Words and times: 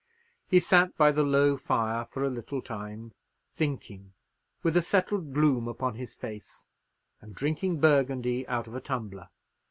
He 0.47 0.59
sat 0.59 0.97
by 0.97 1.11
the 1.11 1.21
low 1.21 1.55
fire 1.57 2.05
for 2.05 2.23
a 2.23 2.29
little 2.31 2.59
time, 2.59 3.13
thinking, 3.53 4.13
with 4.63 4.75
a 4.75 4.81
settled 4.81 5.31
gloom 5.31 5.67
upon 5.67 5.93
his 5.93 6.15
face, 6.15 6.65
and 7.21 7.35
drinking 7.35 7.81
Burgundy 7.81 8.47
out 8.47 8.65
of 8.65 8.73
a 8.73 8.81
tumbler. 8.81 9.29